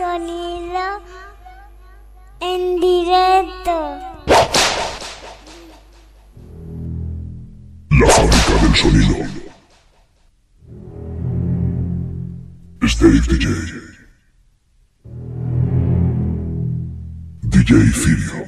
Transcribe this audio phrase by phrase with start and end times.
[0.00, 0.80] sonido
[2.40, 3.74] en directo.
[7.90, 9.16] La fábrica del sonido.
[12.84, 13.46] Steve DJ.
[17.42, 18.46] DJ Firio.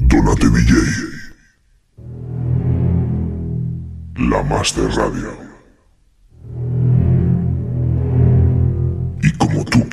[0.00, 0.72] Donate DJ.
[4.18, 5.45] La Master Radio.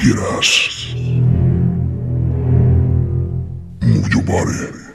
[0.04, 0.94] Quieras.
[3.82, 4.93] Muyo Bare.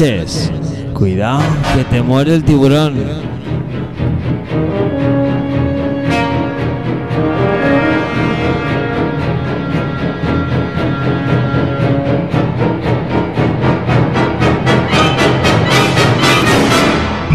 [0.00, 0.52] Noches.
[0.92, 1.42] Cuidado,
[1.74, 2.94] que te muere el tiburón.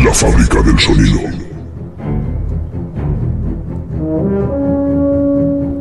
[0.03, 1.19] La fábrica del sonido.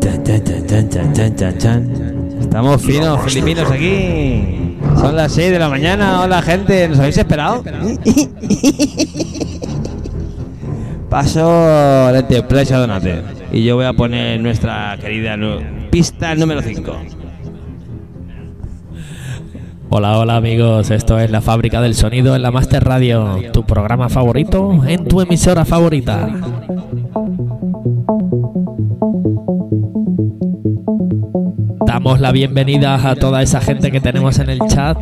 [0.01, 2.37] Chan, chan, chan.
[2.41, 4.70] Estamos finos, filipinos aquí.
[5.01, 6.21] Son las 6 de la mañana.
[6.21, 6.87] Hola, gente.
[6.87, 7.65] ¿Nos habéis esperado?
[11.09, 13.23] Paso el Enterprise a Donate.
[13.51, 15.39] Y yo voy a poner nuestra querida
[15.91, 16.93] pista número 5.
[19.89, 24.09] Hola, hola amigos, esto es la fábrica del sonido en la Master Radio, tu programa
[24.09, 26.29] favorito en tu emisora favorita.
[32.11, 34.99] Damos la bienvenida a toda esa gente que tenemos en el chat.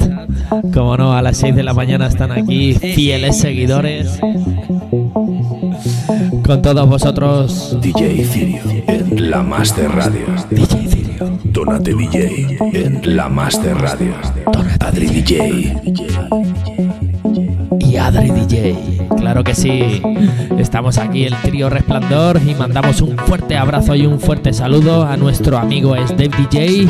[0.74, 4.20] Como no, a las 6 de la mañana están aquí fieles seguidores.
[6.44, 10.26] Con todos vosotros, DJ Cirio en La Master Radio.
[10.50, 11.38] DJ Cirio.
[11.44, 14.12] Donate DJ en La Master Radio.
[14.78, 15.80] Adri DJ.
[17.80, 18.97] y Adri DJ.
[19.16, 20.02] Claro que sí.
[20.58, 25.16] Estamos aquí el trío Resplandor y mandamos un fuerte abrazo y un fuerte saludo a
[25.16, 26.88] nuestro amigo Steve DJ.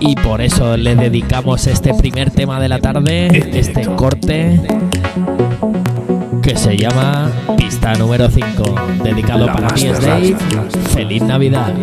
[0.00, 4.60] Y por eso le dedicamos este primer tema de la tarde, este corte
[6.42, 8.74] que se llama Pista número 5,
[9.04, 10.36] dedicado La para ti, Dave.
[10.94, 11.74] Feliz Navidad.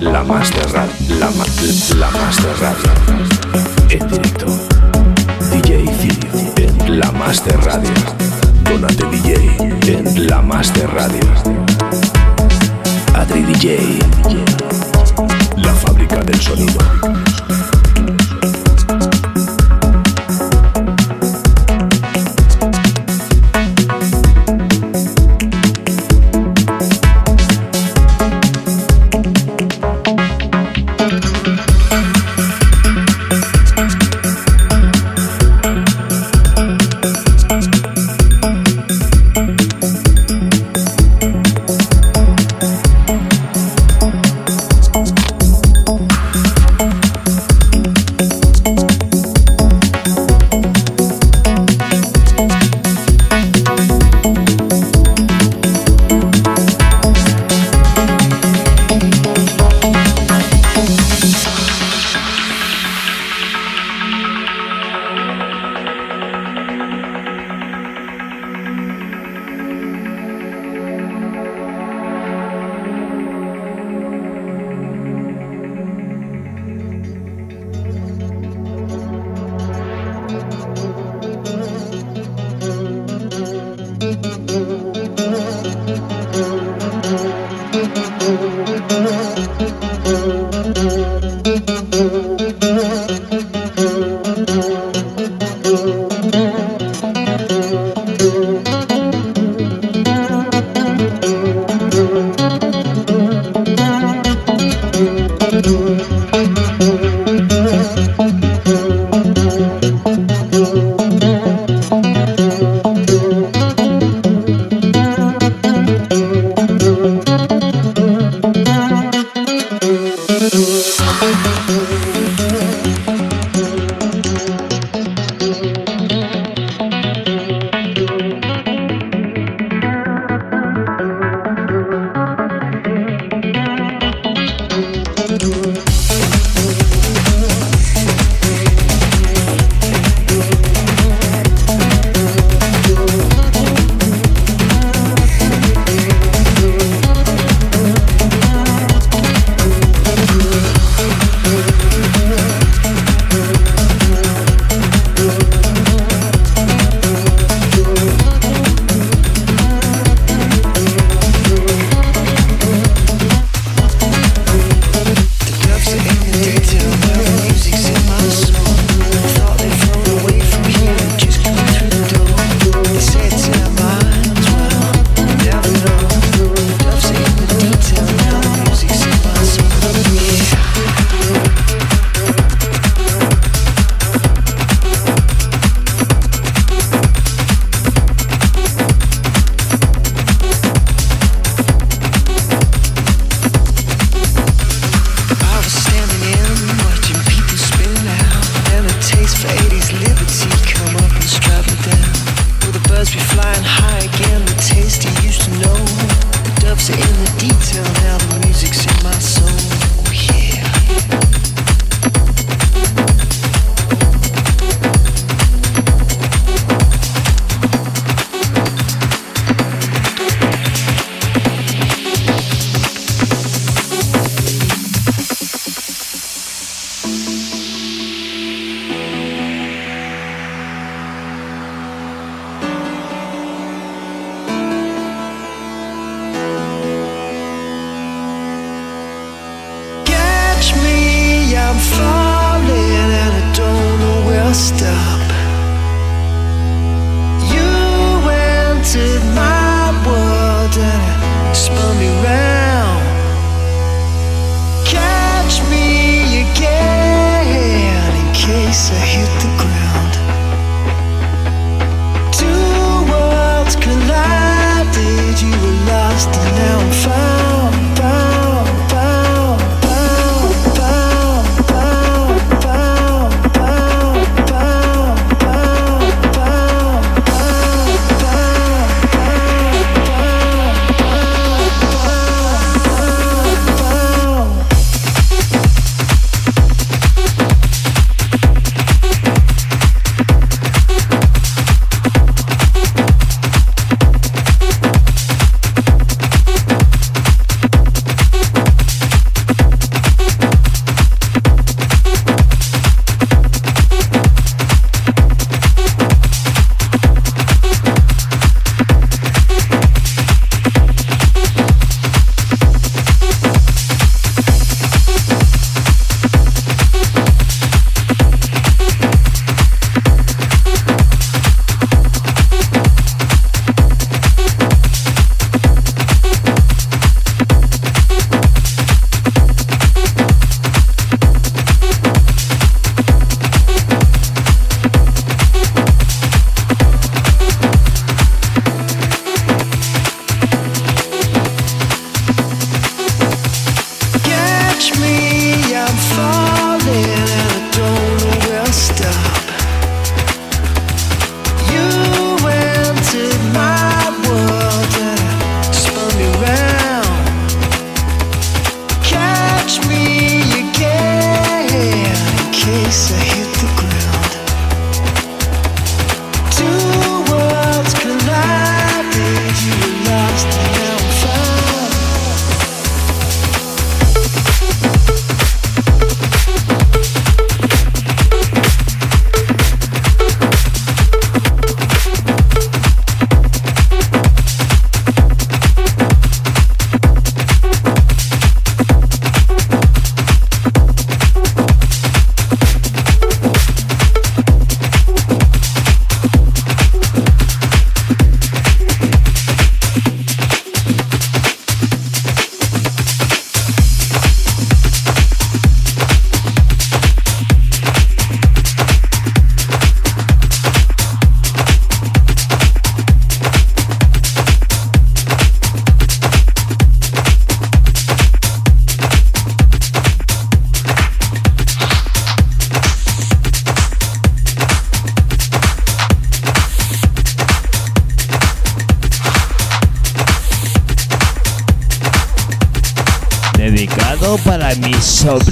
[0.00, 0.92] La Master Radio.
[1.10, 1.30] La,
[1.98, 2.54] la Master.
[7.04, 7.92] La Master Radio.
[8.62, 11.20] Donate DJ La Master Radio.
[13.12, 13.98] Adri DJ.
[15.56, 16.78] La fábrica del sonido.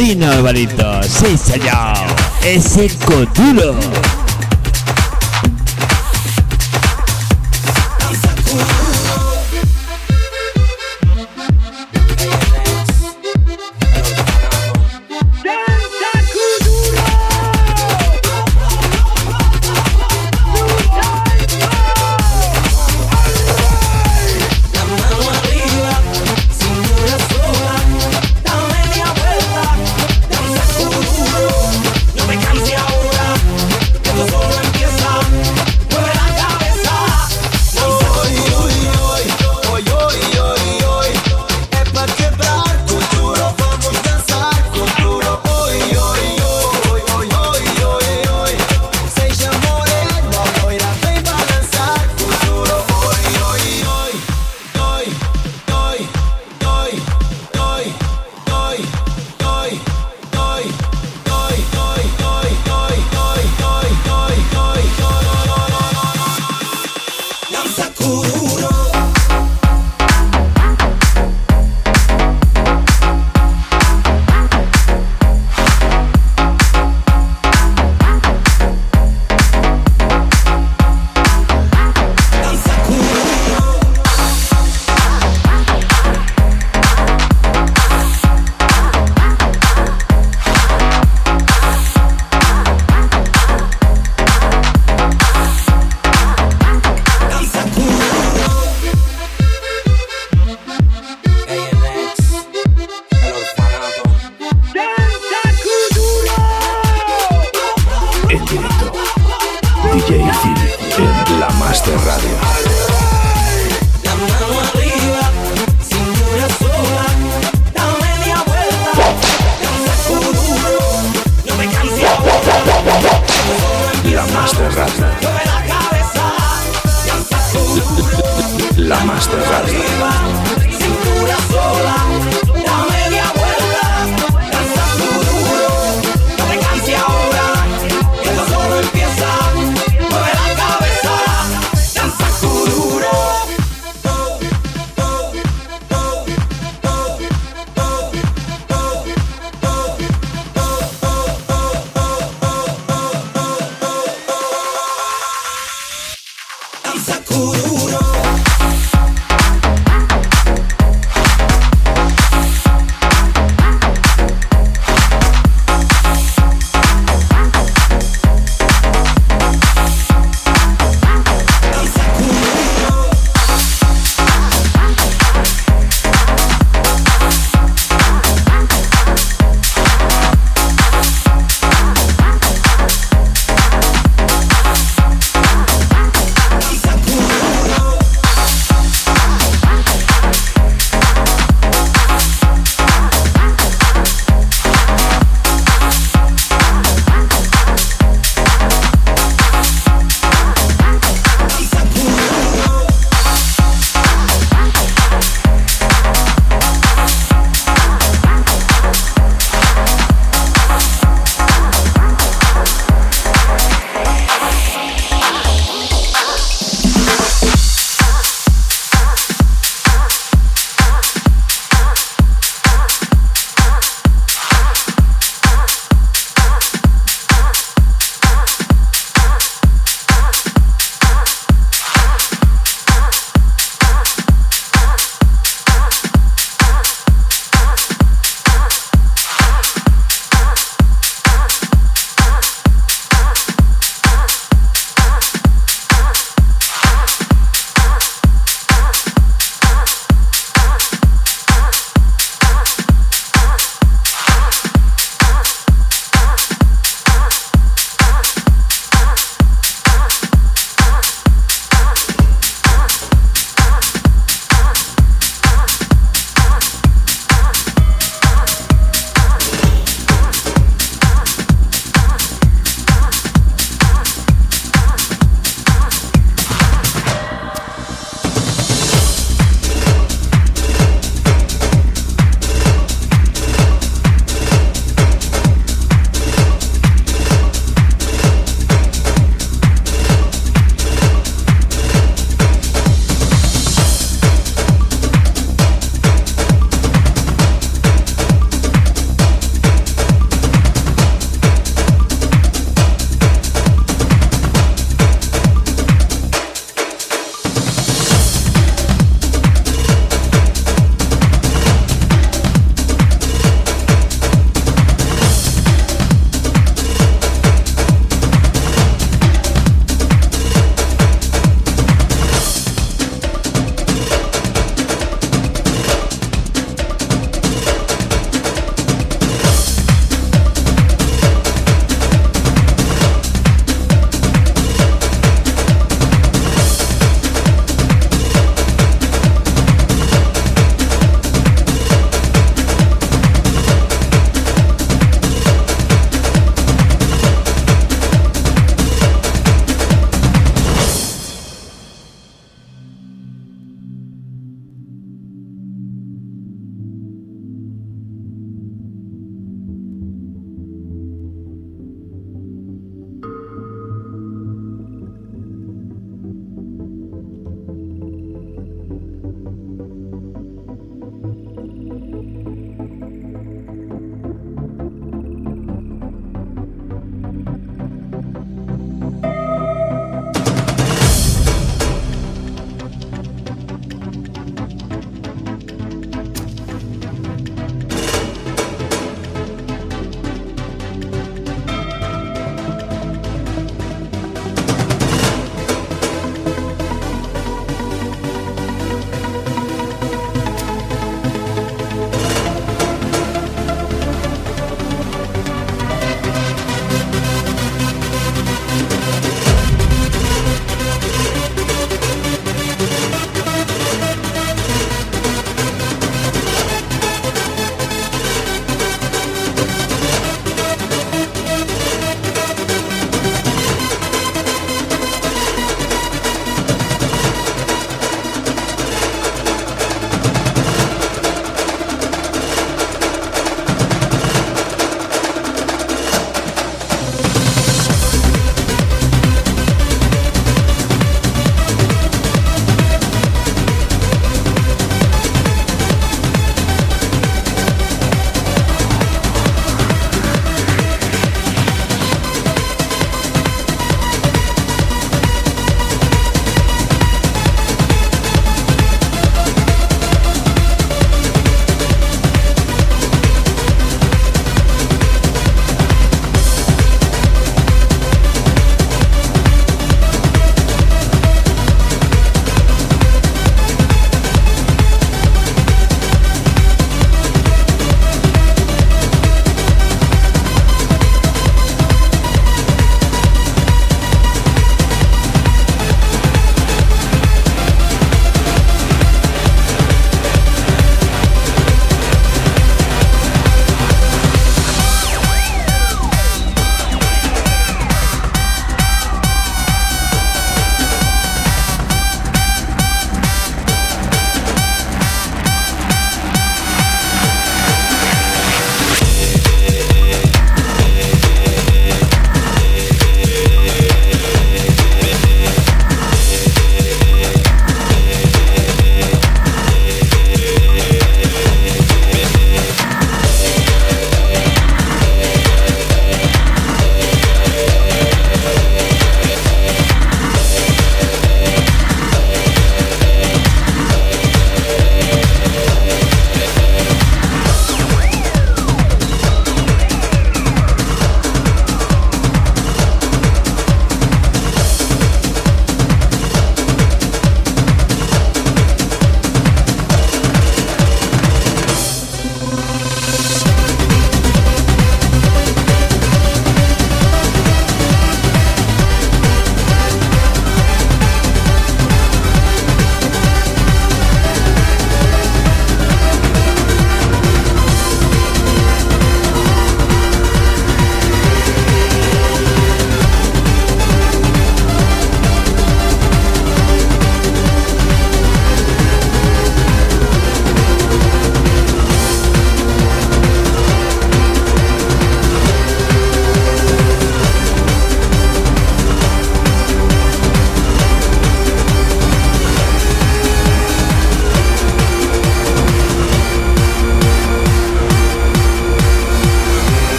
[0.00, 1.02] Sobrino Alvarito.
[1.02, 1.94] Sí, señor.
[2.42, 3.99] Ese cotulo.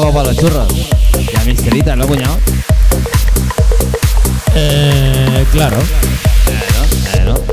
[0.00, 0.68] Poco para los churros.
[1.18, 2.38] Y a misteritas, ¿no, cuñado?
[4.54, 5.76] Eh, claro.
[6.44, 7.44] Claro, claro.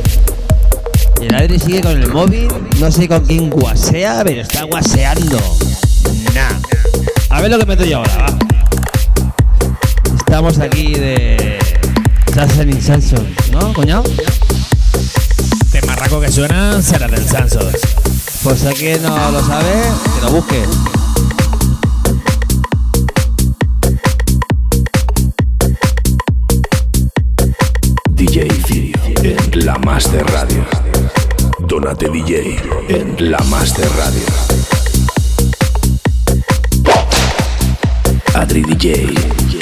[1.22, 2.48] Y el Adri sigue con el móvil,
[2.80, 5.40] no sé con quién guasea, pero está guaseando.
[6.34, 6.60] Nah.
[7.30, 8.38] A ver lo que meto yo ahora, va.
[10.18, 11.58] Estamos aquí de
[12.34, 14.04] Sanson y Sanson, ¿no, cuñado?
[15.66, 17.74] Este marraco que suena será del Sansos.
[18.44, 19.72] Pues a quien no lo sabe,
[20.16, 20.64] que lo busque.
[29.96, 30.66] Master Radio.
[31.60, 34.26] Donate DJ en La Master Radio.
[38.34, 39.55] Adri DJ.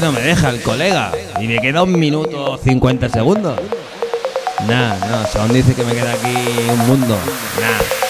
[0.00, 1.12] No me deja el colega.
[1.40, 3.58] Y me queda un minuto 50 segundos.
[4.66, 6.34] Nah, no, según dice que me queda aquí
[6.70, 7.16] un mundo.
[7.60, 8.09] Nah.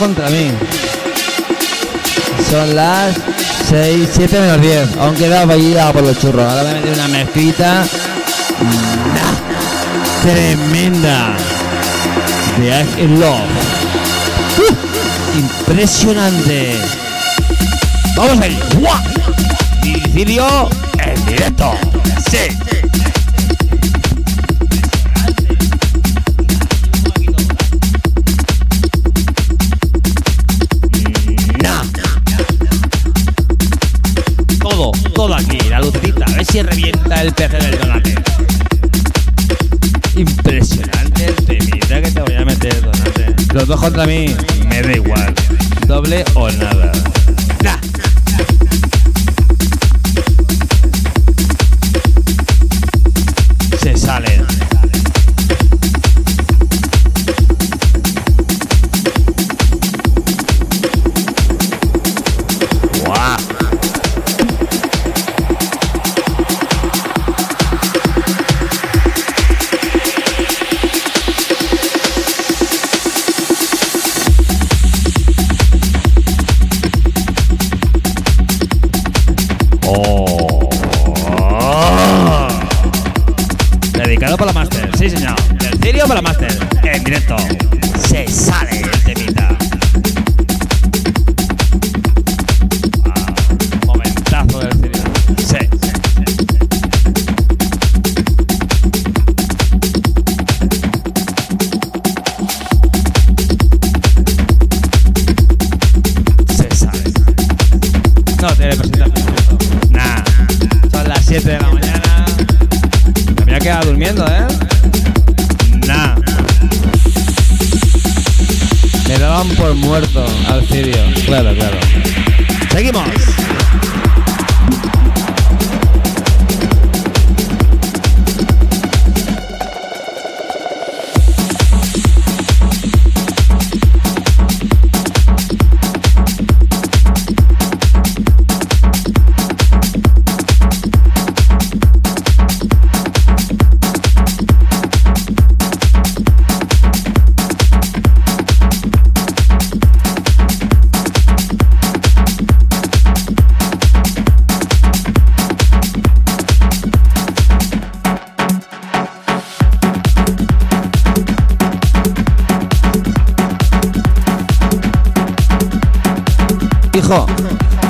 [0.00, 0.50] contra mí.
[2.50, 3.14] Son las
[3.68, 4.96] 6, 7 menos 10.
[4.96, 6.42] Aún quedaba a por los churros.
[6.42, 7.84] Ahora me metí una mezquita.
[9.14, 11.36] Nah, tremenda.
[12.58, 13.42] De Ash in Love.
[14.58, 16.78] Uh, impresionante.
[18.16, 18.58] Vamos ahí.
[18.78, 18.98] ¡Guau!
[19.82, 21.74] Dirigido en directo.
[22.30, 22.69] Sí.
[43.70, 44.26] dos contra mí.
[44.68, 45.34] Me da igual.
[45.86, 46.90] Doble o nada.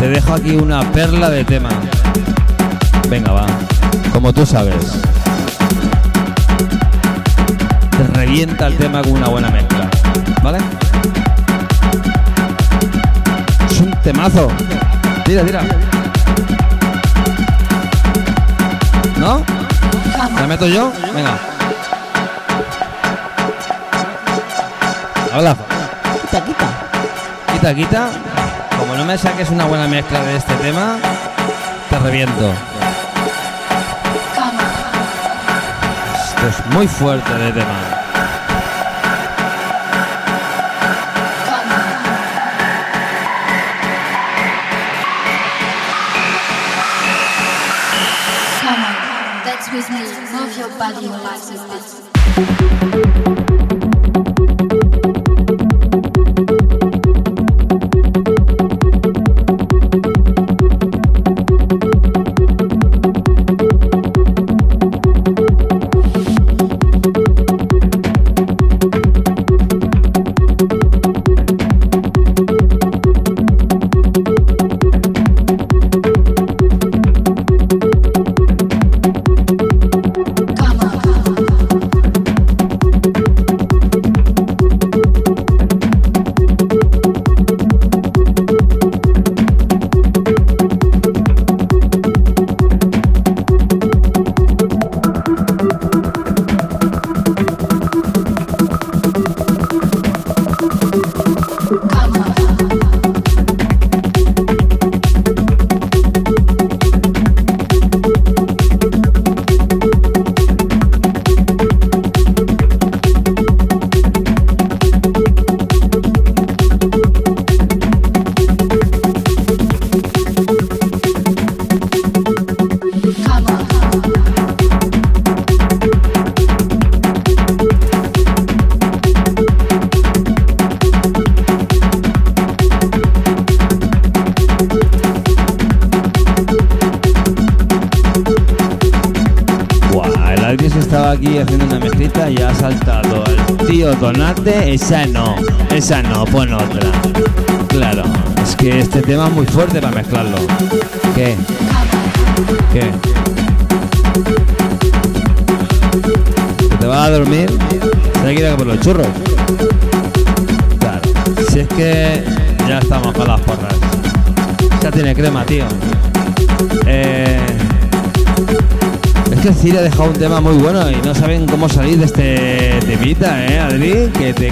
[0.00, 1.68] Te dejo aquí una perla de tema.
[3.10, 3.46] Venga, va.
[4.14, 4.74] Como tú sabes.
[7.90, 9.90] Te revienta el tema con una buena mezcla.
[10.42, 10.58] ¿Vale?
[13.70, 14.48] Es un temazo.
[15.26, 15.60] Tira, tira.
[19.18, 19.44] ¿No?
[20.34, 20.90] ¿Me meto yo?
[21.14, 21.36] Venga.
[25.30, 25.54] Habla.
[26.22, 26.66] Quita, quita.
[27.52, 28.29] Quita, quita.
[29.10, 30.96] Me saques una buena mezcla de este tema,
[31.90, 32.54] te reviento.
[36.14, 37.99] Esto es muy fuerte de tema.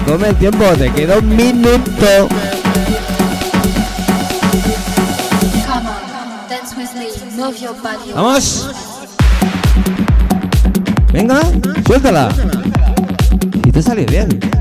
[0.09, 2.27] Come el tiempo, te queda un minuto.
[8.15, 8.69] ¡Vamos!
[11.13, 11.41] Venga,
[11.85, 12.29] suéltala.
[13.65, 14.58] Y te sale bien.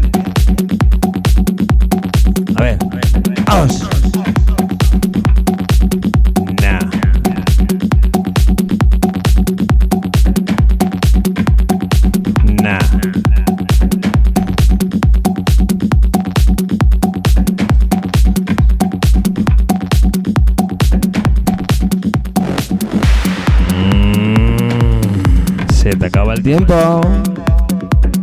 [26.49, 27.03] Tiempo.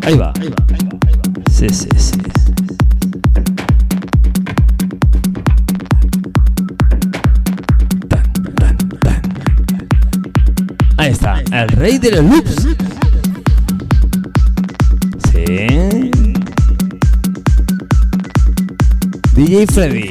[0.01, 0.34] Ahí va.
[1.51, 2.17] Sí, sí, sí.
[8.09, 8.78] Tan.
[10.97, 12.67] Ahí está, el rey de los loops.
[15.32, 16.09] Sí.
[19.36, 20.09] DJ Freddy.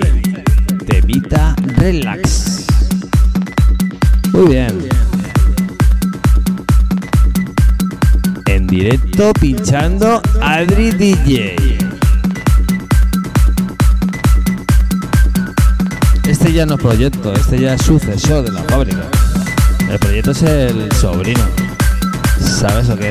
[0.87, 2.54] Temita Relax.
[9.75, 11.57] Pinchando Adri DJ.
[16.29, 19.03] Este ya no es proyecto, este ya es sucesor de la fábrica.
[19.91, 21.43] El proyecto es el sobrino.
[22.41, 23.11] ¿Sabes o qué?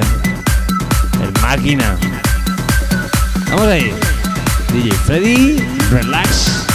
[1.22, 1.98] El máquina.
[3.50, 3.94] Vamos ahí.
[4.72, 5.58] DJ Freddy,
[5.92, 6.66] relax.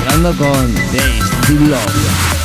[0.00, 2.35] Hablando con Days Love.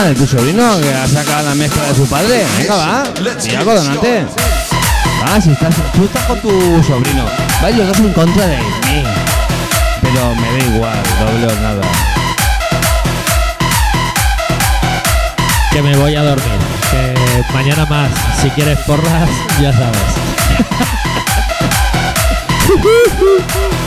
[0.00, 2.46] De tu sobrino que ha sacado la mezcla de su padre.
[2.58, 3.04] Venga, va.
[3.44, 4.24] Y algo donante.
[5.26, 6.48] Ah, si estás, tú estás con tu
[6.82, 7.24] sobrino.
[7.60, 8.64] Vais los dos en contra de mí.
[10.00, 11.82] Pero me da igual, doble o nada.
[15.70, 16.58] Que me voy a dormir.
[16.90, 18.10] Que mañana más.
[18.40, 19.28] Si quieres porras,
[19.60, 20.00] ya sabes.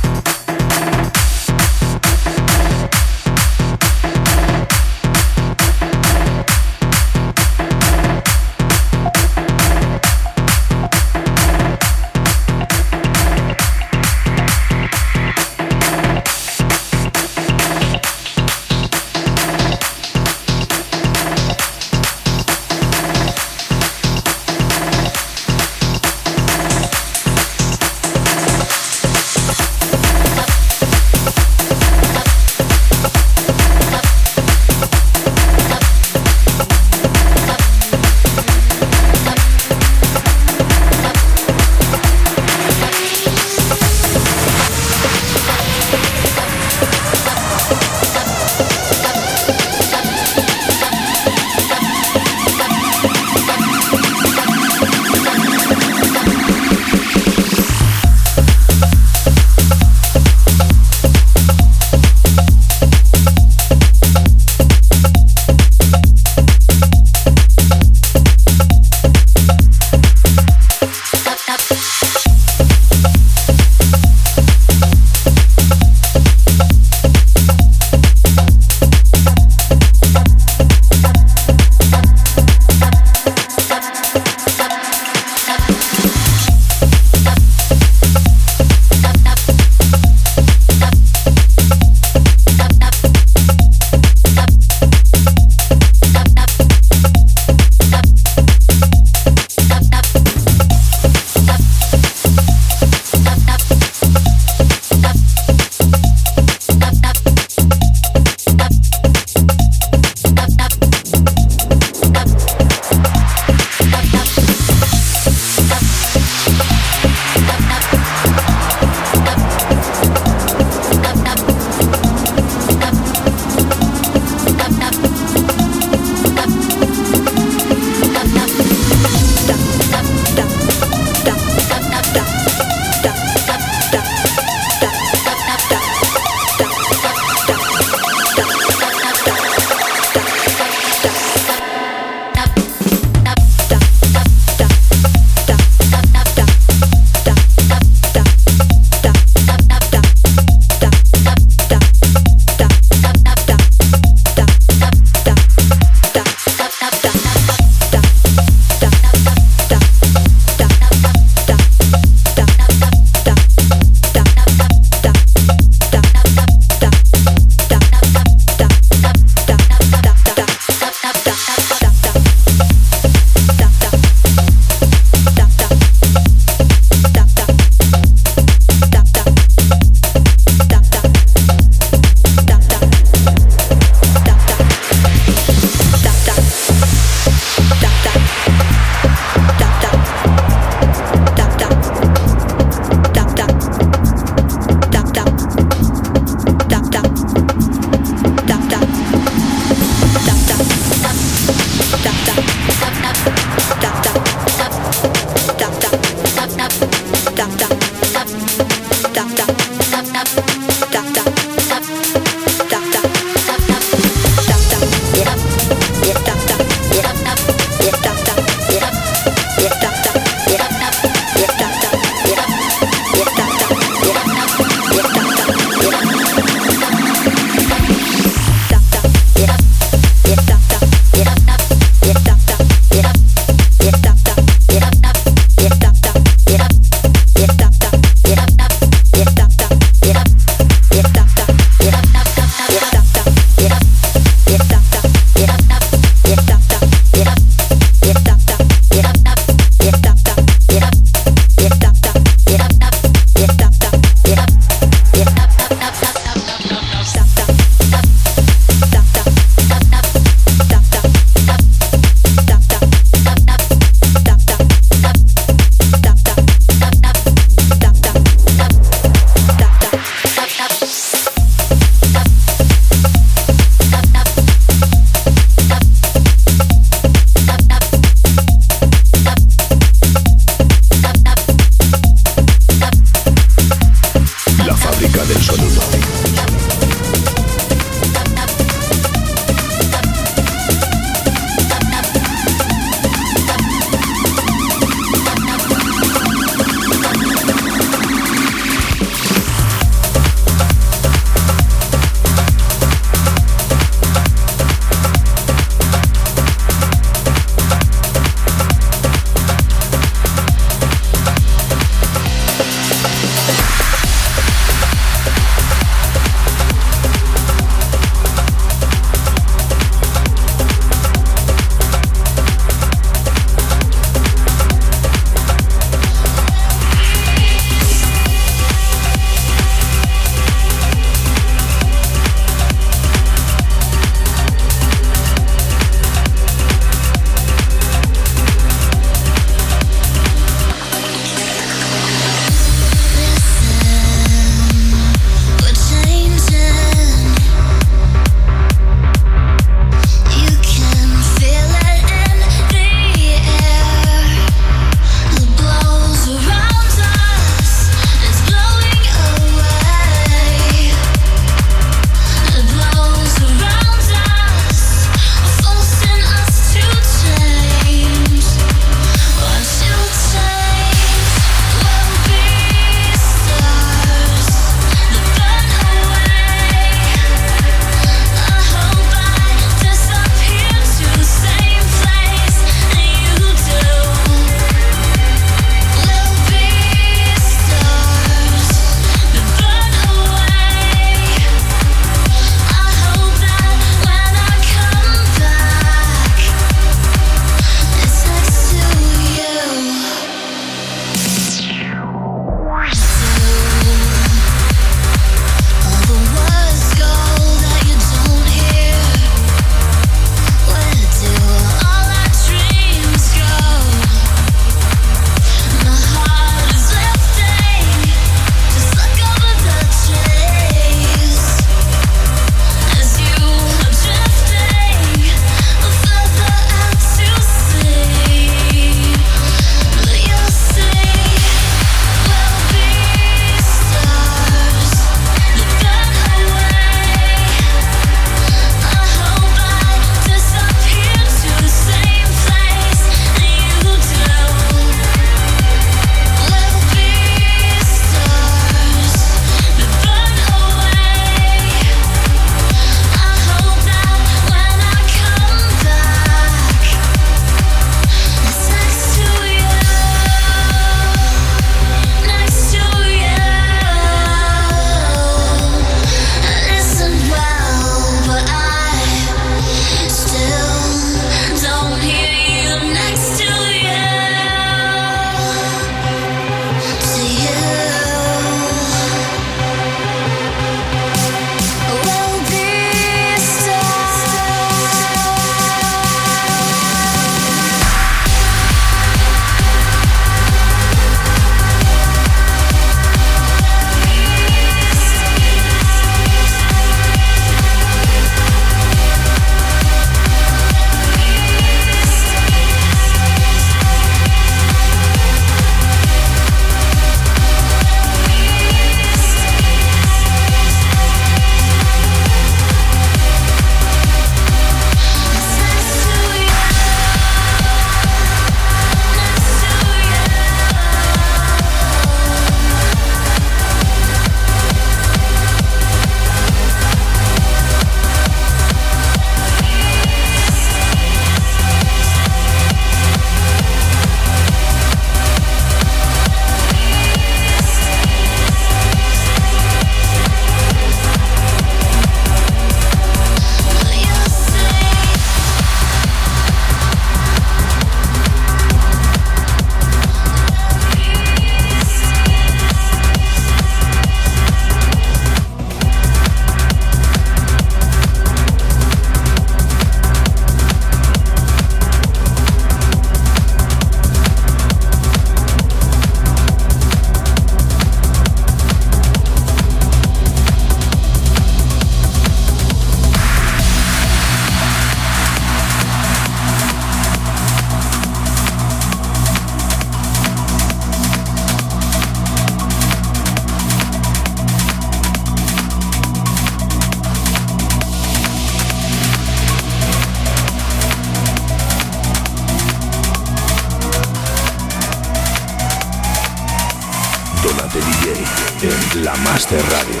[597.72, 600.00] La Master Radio.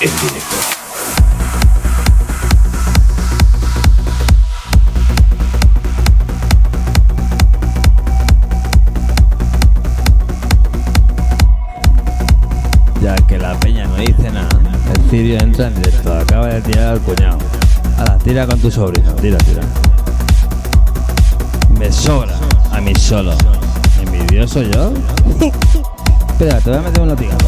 [0.00, 0.56] En directo.
[13.00, 14.48] Ya que la peña no dice nada,
[14.94, 16.12] el cirio entra en directo.
[16.12, 17.38] Acaba de tirar al cuñado.
[17.96, 19.10] Ahora, tira con tu sobrino.
[19.14, 19.62] Tira, tira.
[21.78, 22.38] Me sobra
[22.72, 23.32] a mí solo.
[24.02, 24.92] ¿Envidioso yo?
[26.34, 27.46] Espera, te voy a meter un latigazo.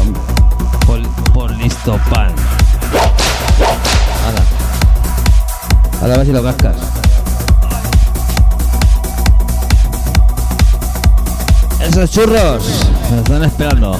[0.85, 1.01] Por,
[1.33, 2.33] por listo pan.
[4.25, 4.43] Ahora.
[6.01, 6.77] Ahora a ver si lo cascas.
[11.81, 12.63] Esos churros
[13.11, 13.99] me están esperando.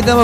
[0.00, 0.22] Te dejo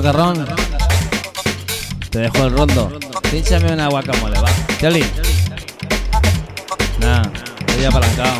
[0.00, 0.46] macarrón.
[2.10, 2.98] Te dejo el rondo.
[3.30, 4.48] Pínchame una guacamole, va.
[4.80, 5.04] Chali.
[7.00, 7.22] Nah,
[7.66, 8.32] estoy apalancado.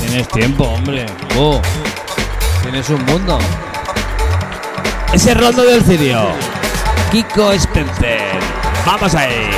[0.00, 1.06] Tienes tiempo, hombre.
[2.62, 3.38] Tienes un mundo.
[5.12, 6.28] Ese rondo del cirio.
[7.10, 8.38] Kiko Spencer.
[8.86, 9.50] Vamos ahí.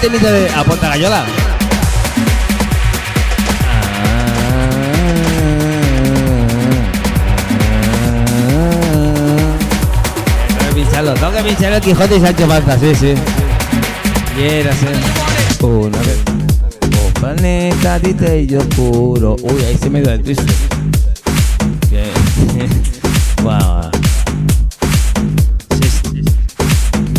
[0.00, 1.24] Falta el temita de Apunta Gallola.
[10.48, 13.14] Tengo que pincharlo, tengo que pinchar el Quijote y Sancho Panza, sí, sí.
[14.36, 14.96] Quiero ser
[15.62, 16.18] una vez.
[16.82, 19.36] Un planeta dite y yo puro.
[19.42, 20.42] Uy, ahí se me dio el sí.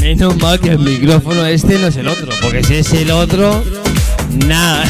[0.01, 2.20] Menos mal que el micrófono este no es el otro,
[2.51, 3.63] porque si es el otro,
[4.45, 4.83] nada.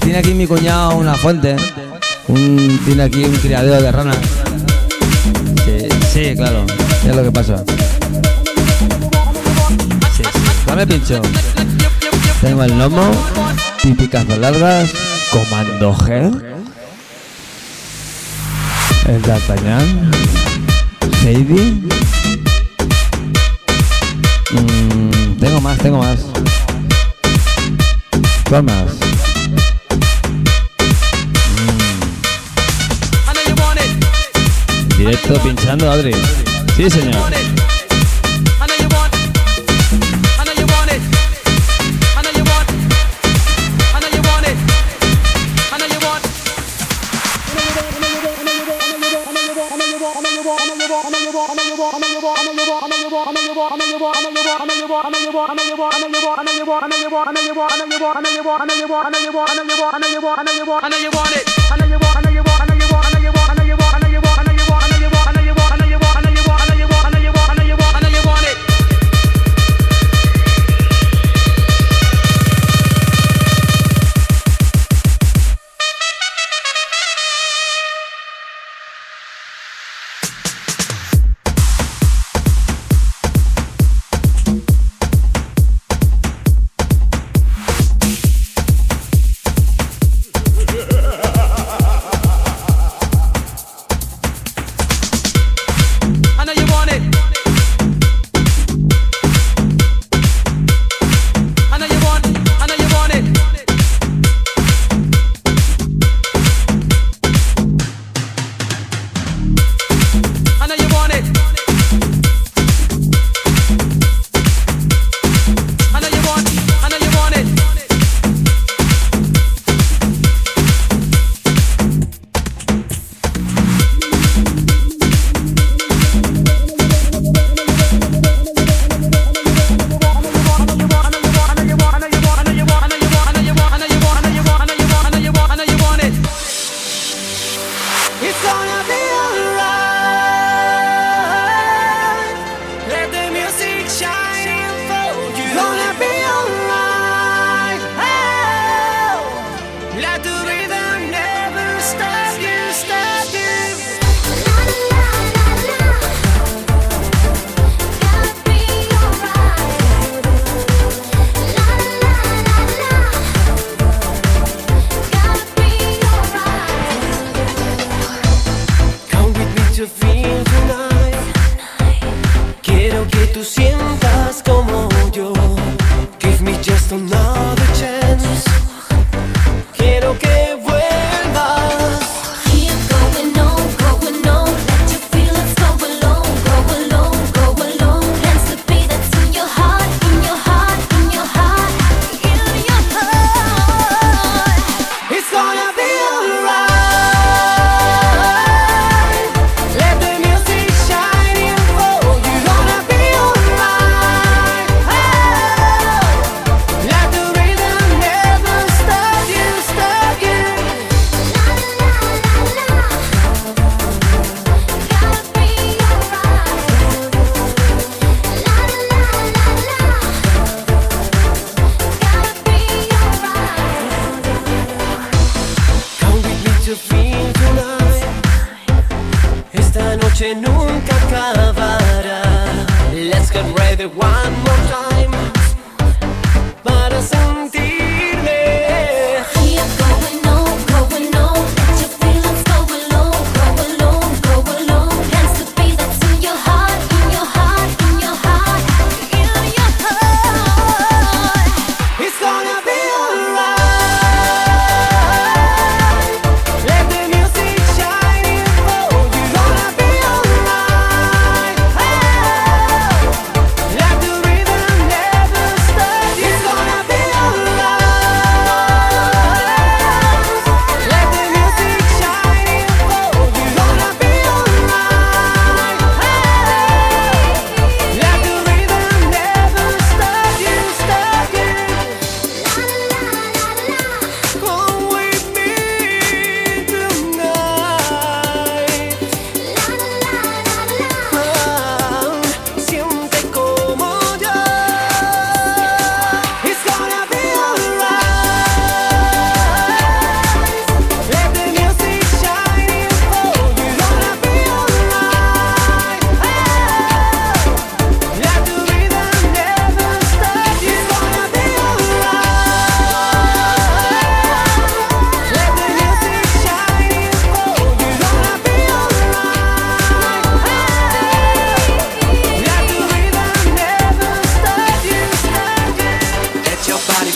[0.00, 1.54] Tiene, aquí mi cuñado una fuente.
[2.28, 4.16] Un, tiene aquí un criadero de ranas.
[5.66, 6.64] Sí, sí, claro.
[7.06, 7.62] Es lo que pasa.
[10.16, 10.22] Sí.
[10.66, 11.20] Dame pincho.
[12.40, 13.10] Tengo el lomo,
[13.82, 14.90] típicas largas,
[15.30, 16.55] comando G.
[19.08, 20.10] El D'Artagnan,
[21.24, 21.86] Heidi.
[24.50, 26.26] Mm, tengo más, tengo más.
[28.48, 28.96] ¿Cuál más?
[33.76, 34.98] It.
[34.98, 36.12] Directo pinchando, Adri.
[36.76, 37.55] Sí, señor.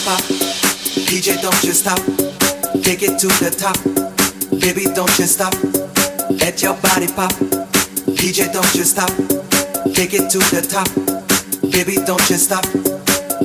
[0.05, 0.21] Pop.
[1.09, 1.99] DJ, don't you stop.
[2.83, 3.77] Take it to the top.
[4.61, 5.55] Baby, don't you stop.
[6.41, 7.33] Let your body pop.
[8.17, 9.11] DJ, don't you stop.
[9.95, 10.89] Take it to the top.
[11.73, 12.65] Baby, don't you stop.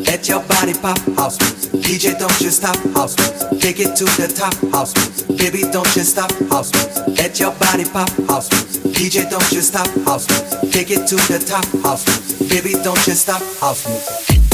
[0.08, 0.98] Let your body pop.
[1.16, 1.72] House music.
[1.82, 2.76] DJ, don't you stop.
[2.94, 3.62] House music.
[3.62, 4.54] Take it to the top.
[4.72, 5.38] House music.
[5.38, 6.32] Baby, don't you stop.
[6.50, 7.18] House music.
[7.18, 8.10] Let your body pop.
[8.28, 8.94] House music.
[8.94, 9.88] DJ, don't you stop.
[10.06, 10.72] House music.
[10.72, 11.66] Take it to the top.
[11.84, 12.50] House music.
[12.50, 13.42] Baby, don't you stop.
[13.60, 14.45] House music.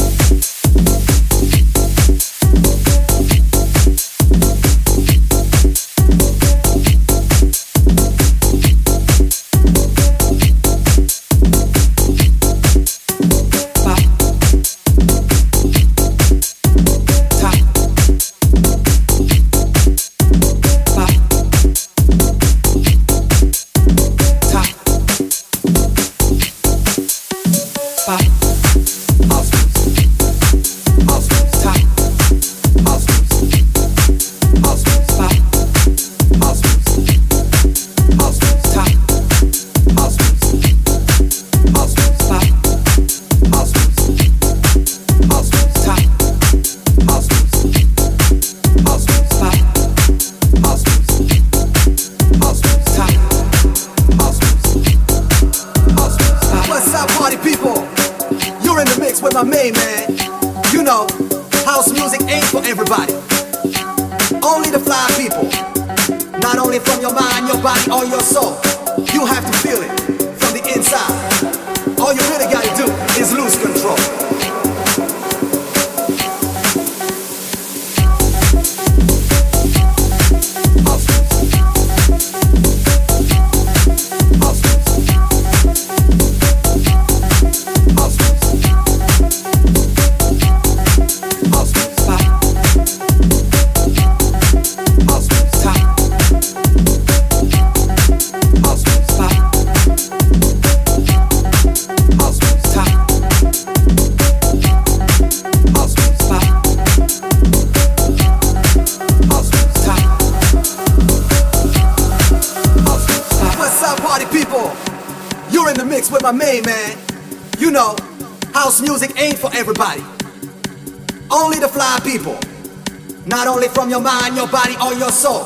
[125.21, 125.45] Soul.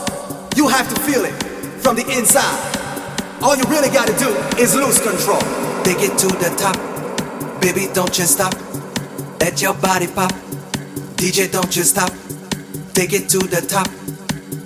[0.56, 1.36] You have to feel it
[1.84, 2.60] from the inside.
[3.42, 5.42] All you really gotta do is lose control.
[5.84, 6.78] Take it to the top.
[7.60, 8.54] Baby, don't you stop.
[9.42, 10.32] Let your body pop.
[11.20, 12.10] DJ, don't you stop.
[12.94, 13.90] Take it to the top.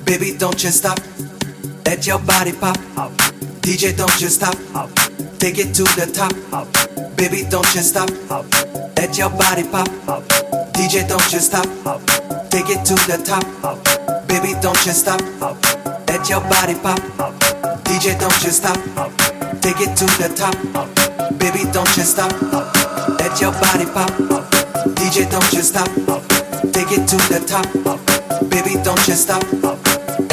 [0.05, 0.99] Baby, don't you stop.
[1.85, 2.77] Let your body pop.
[3.65, 4.55] DJ, don't you stop.
[5.39, 6.33] Take it to the top.
[7.17, 8.09] Baby, don't you stop.
[8.95, 9.89] Let your body pop.
[10.77, 11.65] DJ, don't you stop.
[12.51, 13.78] Take it to the top.
[14.29, 15.19] Baby, don't you stop.
[16.07, 16.99] Let your body pop.
[17.83, 18.77] DJ, don't you stop.
[19.61, 20.55] Take it to the top.
[21.39, 22.31] Baby, don't you stop.
[23.19, 24.11] Let your body pop.
[24.95, 25.89] DJ, don't you stop.
[26.71, 27.65] Take it to the top.
[28.49, 29.88] Baby, don't you stop.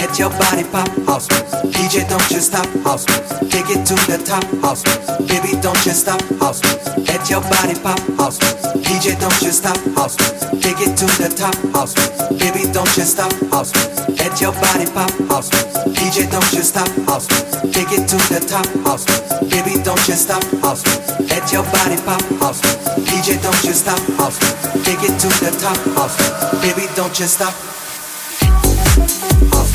[0.06, 0.86] Let your body pop.
[1.02, 1.74] House music.
[1.74, 2.64] DJ, don't you stop.
[2.86, 3.50] House music.
[3.50, 4.46] Take it to the top.
[4.62, 5.26] House music.
[5.26, 6.22] Baby, don't you stop.
[6.38, 7.10] House music.
[7.10, 7.98] Let your body pop.
[8.14, 8.86] House music.
[8.86, 9.76] DJ, don't you stop.
[9.98, 10.62] House music.
[10.62, 11.58] Take it to the top.
[11.74, 12.38] House music.
[12.38, 13.34] Baby, don't you stop.
[13.50, 14.14] House music.
[14.14, 15.10] Let your body pop.
[15.26, 15.74] House music.
[15.98, 16.88] DJ, don't you stop.
[17.10, 17.74] House music.
[17.74, 18.66] Take it to the top.
[18.86, 19.50] House music.
[19.50, 20.42] Baby, don't you stop.
[20.62, 21.34] House music.
[21.34, 22.22] Let your body pop.
[22.38, 23.10] House music.
[23.10, 23.98] DJ, don't you stop.
[24.22, 24.86] House music.
[24.86, 25.74] Take it to the top.
[25.98, 26.62] House music.
[26.62, 27.50] Baby, don't you stop.
[29.50, 29.65] House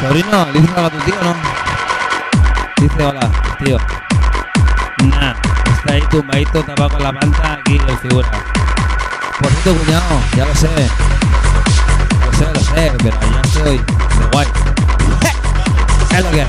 [0.00, 1.34] Sobrino, ¿le dices a tu tío no?
[2.82, 3.30] Dice hola,
[3.64, 3.78] tío.
[5.04, 5.32] Nah,
[5.72, 8.28] está ahí tumbadito, tapado con la manta, aquí el figura.
[9.40, 10.68] Por cierto, cuñado, ya lo sé.
[12.26, 14.48] Lo sé, lo sé, pero ya estoy de guay.
[16.10, 16.48] Es lo que hay.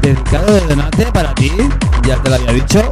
[0.00, 1.52] Dedicado de donate para ti,
[2.04, 2.88] ya te lo había dicho.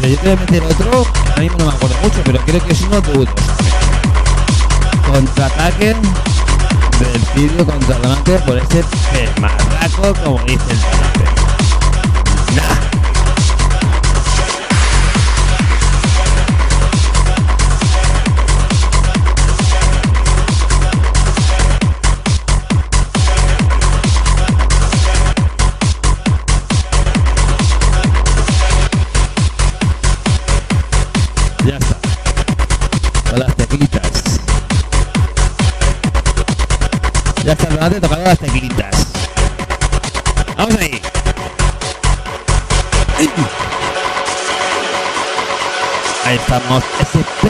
[0.00, 2.64] Pero yo te voy a meter otro, ahora mismo no me acuerdo mucho, pero creo
[2.64, 3.28] que es uno de.
[5.10, 5.96] Contraataque
[6.98, 10.78] del contra Donate por ese pemarraco, como dice el.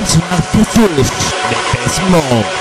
[0.02, 2.18] Ese personal Jesús de Pesmo.
[2.18, 2.57] Nah,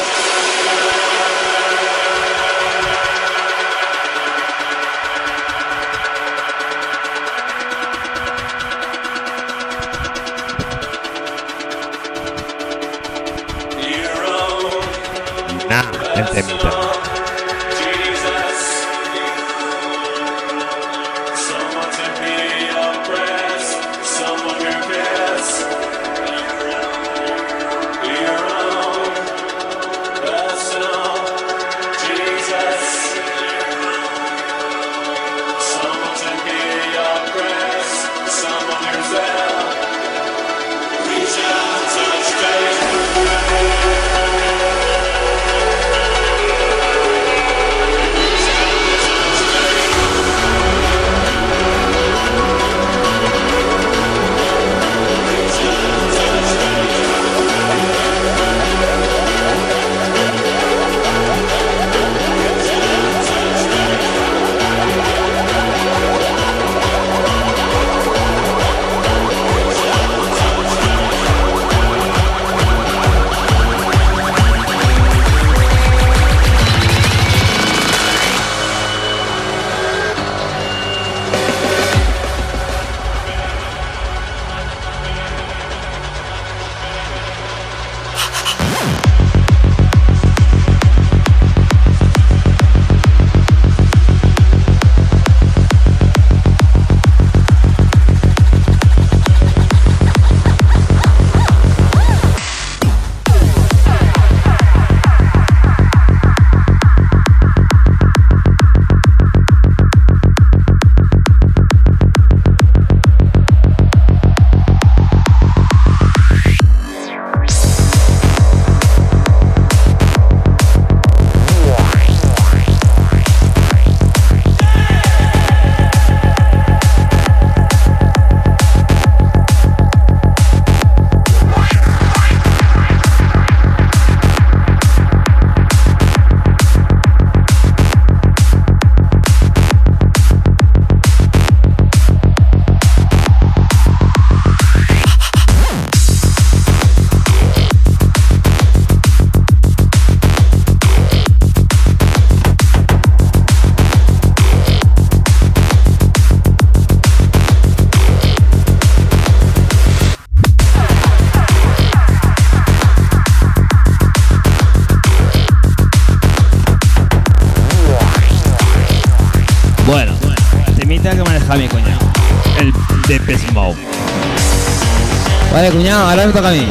[175.68, 176.66] Vale, cuñado, ahora me toca a mí.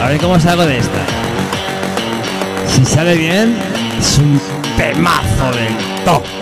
[0.00, 0.98] A ver cómo salgo de esta.
[2.68, 3.58] Si sale bien,
[3.98, 4.40] es un
[4.76, 6.37] temazo del top.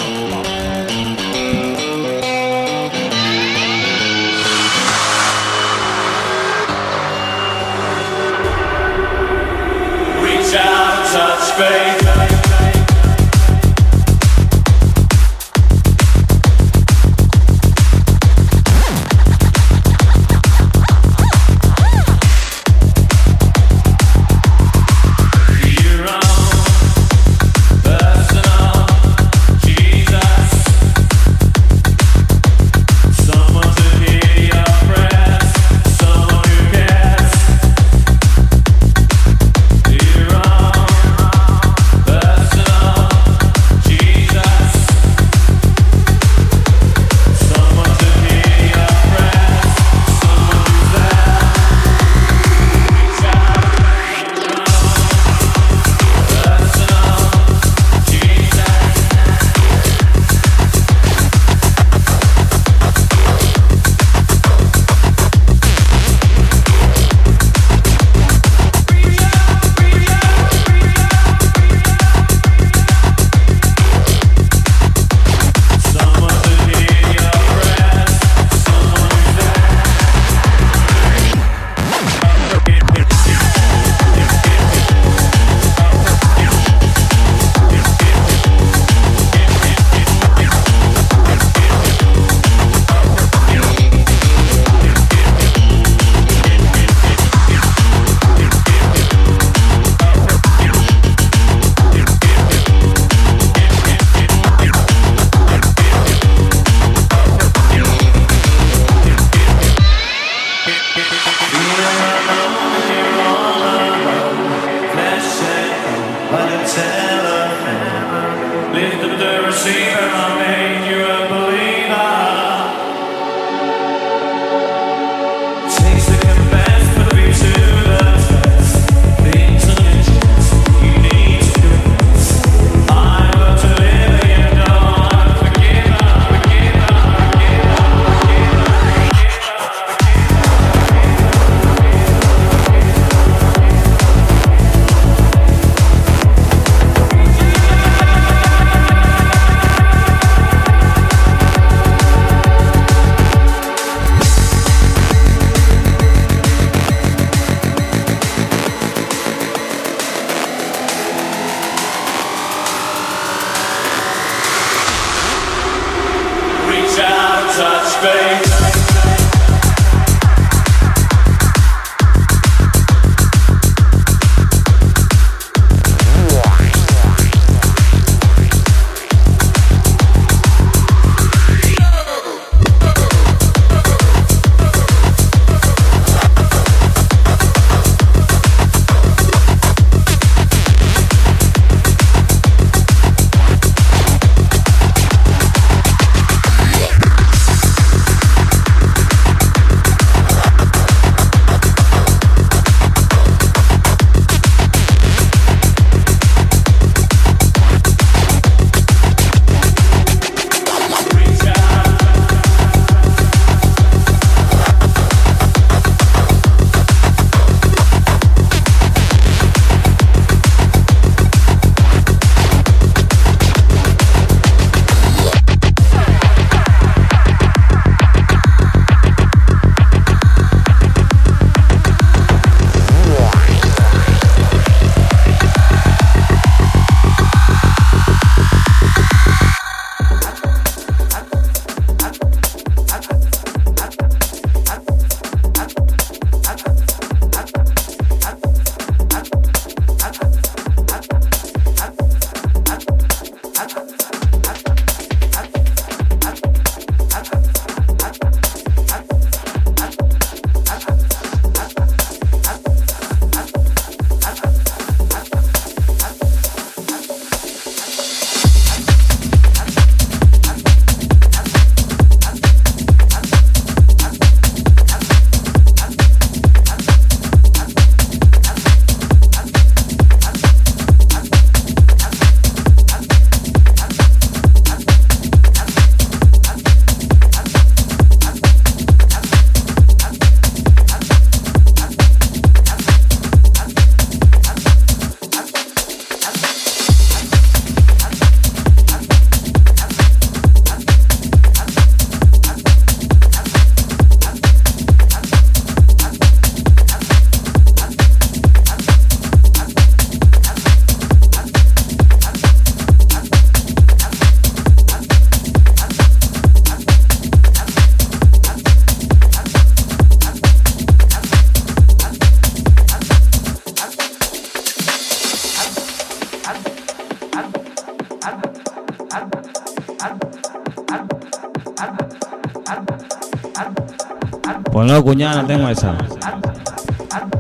[335.07, 335.95] Cuñada, tengo esa.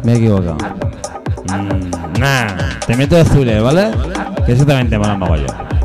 [0.04, 0.56] Me he equivocado.
[1.50, 2.46] Mm, nah,
[2.86, 3.90] te meto de Zule, ¿vale?
[4.46, 5.75] Que eso también te mola mogollón.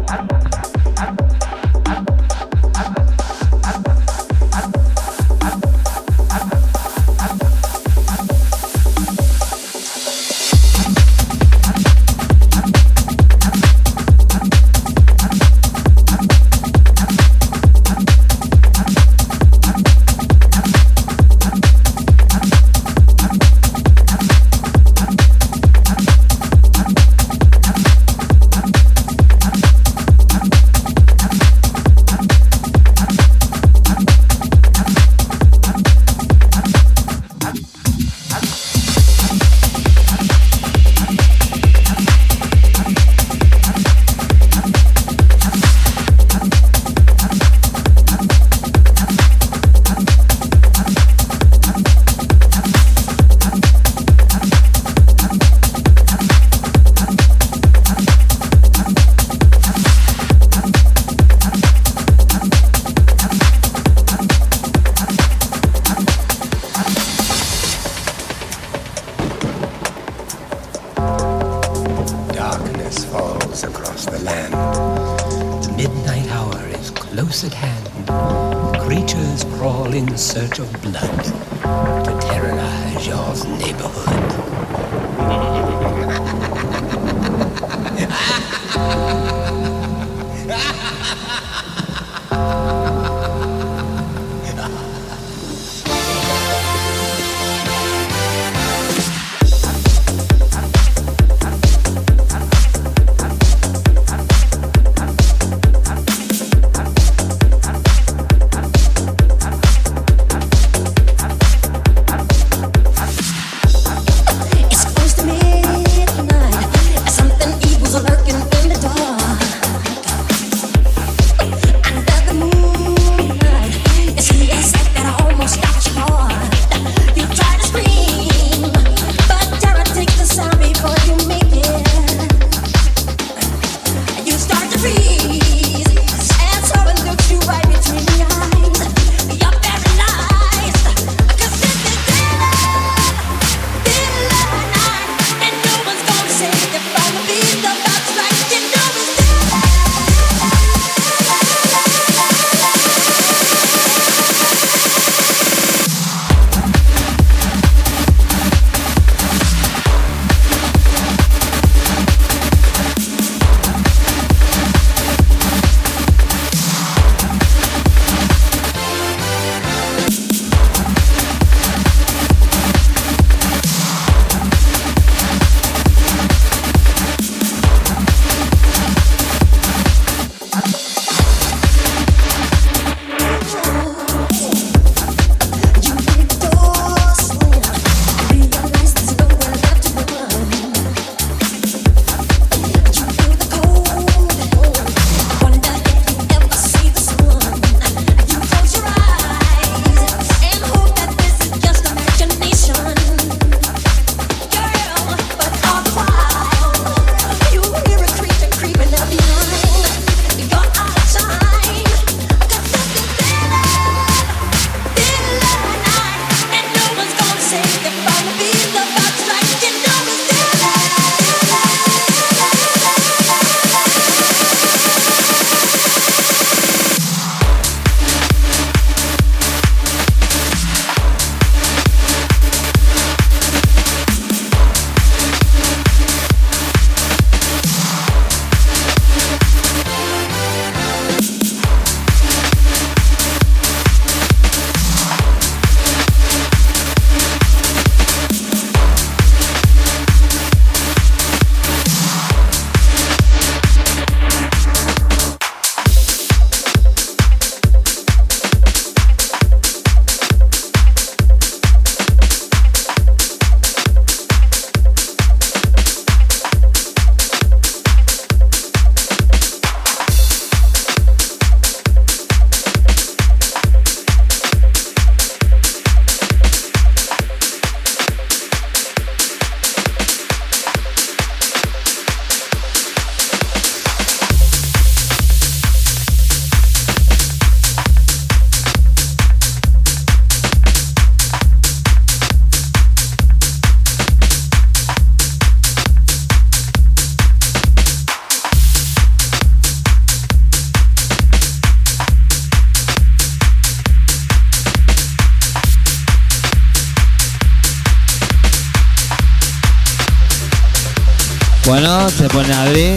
[312.18, 312.96] Se pone Adri.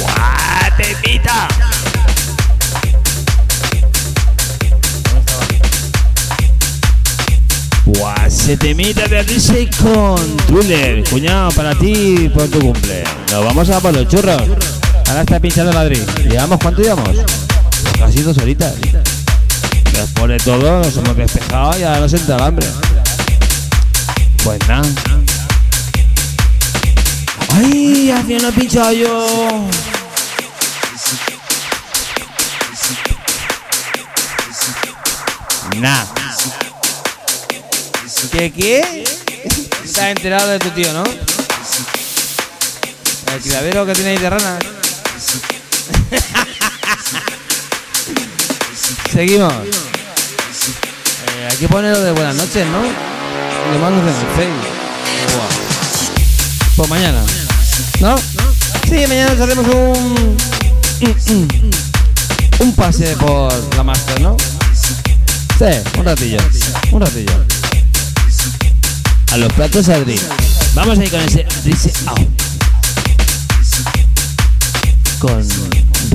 [0.00, 1.48] ¡Guau, temita!
[7.84, 11.04] ¡Guau, se temita de Adri con Thriller!
[11.08, 13.04] Cuñado, para ti por tu cumple.
[13.30, 14.42] Nos vamos a por los churros.
[15.08, 16.02] Ahora está pinchando el Adri.
[16.28, 17.10] ¿Llevamos cuánto llevamos?
[17.10, 18.74] Pues casi dos horitas.
[19.92, 22.66] Después de todo, nos hemos despejado y ahora nos entra el hambre.
[24.42, 25.13] Pues nada.
[27.56, 28.10] ¡Ay!
[28.10, 29.68] Al final he pinchado yo.
[35.76, 36.04] Nah.
[38.32, 39.04] ¿Qué qué?
[39.84, 41.04] Estás enterado de tu tío, ¿no?
[43.32, 44.58] El criadero que tiene ahí de ranas.
[49.12, 49.52] Seguimos.
[49.52, 52.82] Eh, hay que ponerlo de buenas noches, ¿no?
[52.82, 54.68] Le mando el Facebook.
[55.34, 55.64] Buah.
[56.76, 57.24] Pues mañana.
[58.00, 58.16] ¿No?
[58.88, 60.36] Sí, mañana nos hacemos un.
[62.60, 64.36] Un pase por la Master, ¿no?
[65.58, 66.38] Sí, un ratillo.
[66.92, 67.44] Un ratillo.
[69.32, 70.20] A los platos Adri.
[70.74, 71.92] Vamos a ir con ese Rise.
[75.18, 75.48] Con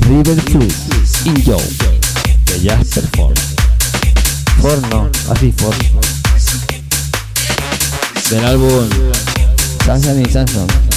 [0.08, 0.74] River Fruit
[1.24, 1.62] in Joe
[2.46, 3.38] de Jasper Ford.
[4.60, 5.76] Ford no, así Ford.
[8.30, 8.88] Del álbum
[9.84, 10.89] Samsung y Samsung.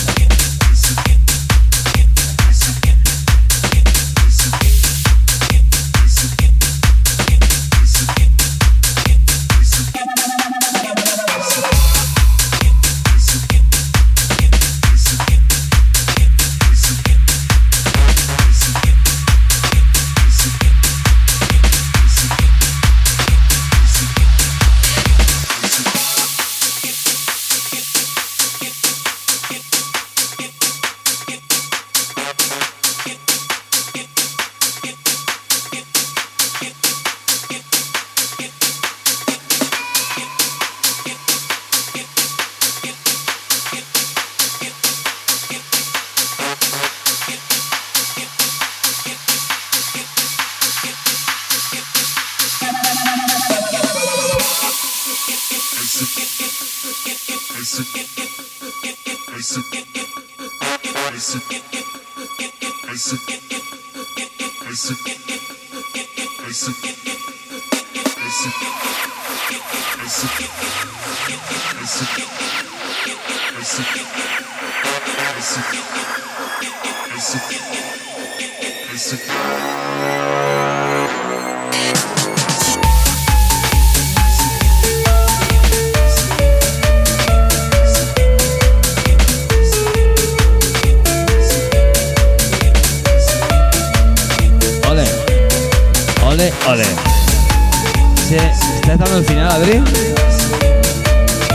[98.33, 99.77] ¿Se está dando el final, Adri?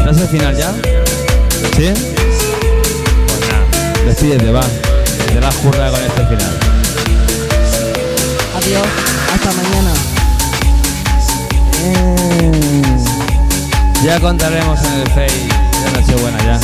[0.04, 0.72] ¿No es el final ya?
[1.76, 1.92] ¿Sí?
[3.26, 3.64] Pues nada,
[4.06, 4.60] despídete, va.
[5.26, 6.58] Te la jurra con este final.
[8.58, 8.86] Adiós,
[9.34, 9.92] hasta mañana.
[14.04, 15.48] Ya contaremos en el Face
[15.84, 16.60] de Nochebuena ya.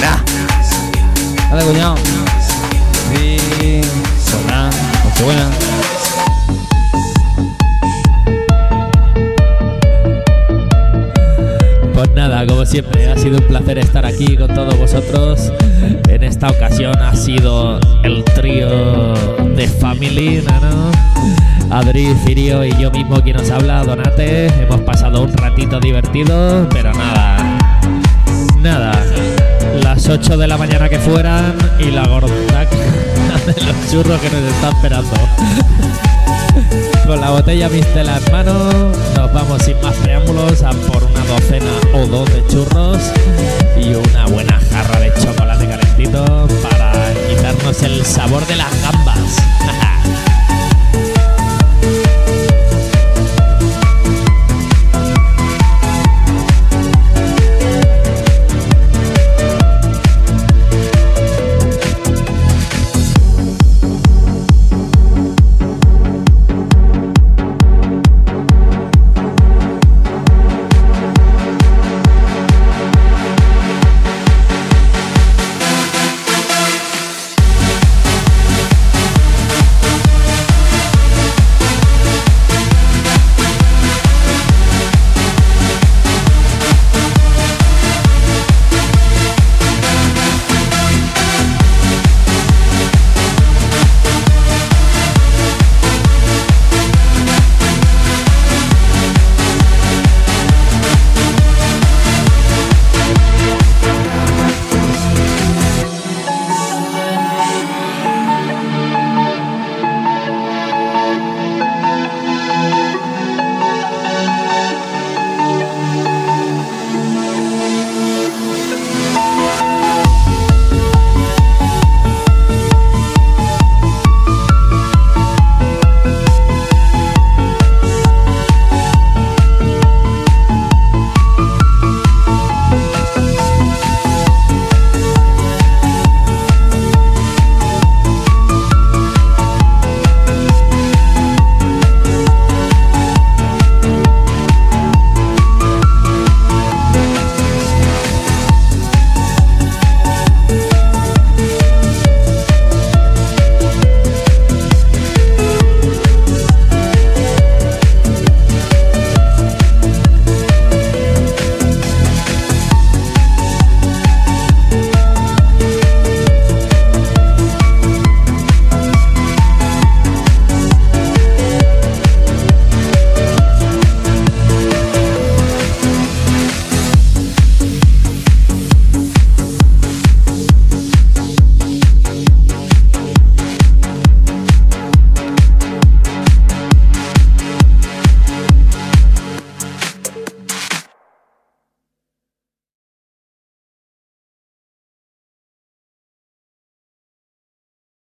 [0.00, 0.18] Nah.
[1.50, 1.96] Dale, cuñado.
[3.12, 3.80] Sí.
[4.30, 4.70] Pues nada,
[5.04, 5.50] Nochebuena.
[12.00, 15.52] Pues nada, como siempre, ha sido un placer estar aquí con todos vosotros.
[16.08, 19.12] En esta ocasión ha sido el trío
[19.54, 20.90] de Family, ¿no?
[21.70, 24.46] Adri, Cirio y yo mismo quien nos habla, Donate.
[24.46, 27.58] Hemos pasado un ratito divertido, pero nada,
[28.60, 28.92] nada.
[29.82, 32.30] Las 8 de la mañana que fueran y la gorda
[33.44, 35.16] de los churros que nos está esperando
[37.10, 38.72] con la botella viste las manos,
[39.16, 42.98] nos vamos sin más preámbulos a por una docena o dos de churros
[43.76, 46.92] y una buena jarra de chocolate calentito para
[47.28, 49.36] quitarnos el sabor de las gambas.